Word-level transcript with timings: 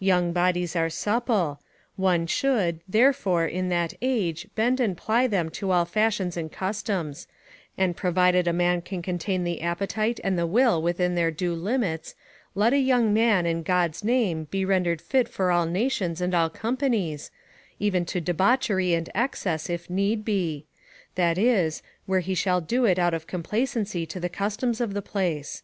Young 0.00 0.34
bodies 0.34 0.76
are 0.76 0.90
supple; 0.90 1.58
one 1.96 2.26
should, 2.26 2.80
therefore, 2.86 3.46
in 3.46 3.70
that 3.70 3.94
age 4.02 4.46
bend 4.54 4.80
and 4.80 4.94
ply 4.94 5.26
them 5.26 5.48
to 5.52 5.70
all 5.70 5.86
fashions 5.86 6.36
and 6.36 6.52
customs: 6.52 7.26
and 7.78 7.96
provided 7.96 8.46
a 8.46 8.52
man 8.52 8.82
can 8.82 9.00
contain 9.00 9.44
the 9.44 9.62
appetite 9.62 10.20
and 10.22 10.38
the 10.38 10.46
will 10.46 10.82
within 10.82 11.14
their 11.14 11.30
due 11.30 11.54
limits, 11.54 12.14
let 12.54 12.74
a 12.74 12.78
young 12.78 13.14
man, 13.14 13.46
in 13.46 13.62
God's 13.62 14.04
name, 14.04 14.44
be 14.50 14.62
rendered 14.66 15.00
fit 15.00 15.26
for 15.26 15.50
all 15.50 15.64
nations 15.64 16.20
and 16.20 16.34
all 16.34 16.50
companies, 16.50 17.30
even 17.80 18.04
to 18.04 18.20
debauchery 18.20 18.92
and 18.92 19.08
excess, 19.14 19.70
if 19.70 19.88
need 19.88 20.22
be; 20.22 20.66
that 21.14 21.38
is, 21.38 21.82
where 22.04 22.20
he 22.20 22.34
shall 22.34 22.60
do 22.60 22.84
it 22.84 22.98
out 22.98 23.14
of 23.14 23.26
complacency 23.26 24.04
to 24.04 24.20
the 24.20 24.28
customs 24.28 24.82
of 24.82 24.92
the 24.92 25.00
place. 25.00 25.62